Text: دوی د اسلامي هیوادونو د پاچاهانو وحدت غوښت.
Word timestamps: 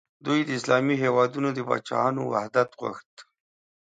دوی 0.25 0.39
د 0.45 0.49
اسلامي 0.59 0.95
هیوادونو 1.03 1.49
د 1.53 1.59
پاچاهانو 1.67 2.21
وحدت 2.31 2.69
غوښت. 2.79 3.13